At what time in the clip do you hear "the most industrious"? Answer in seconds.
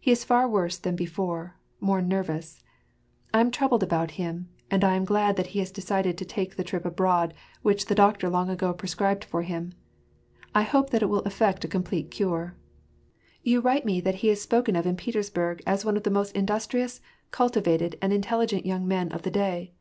16.04-17.00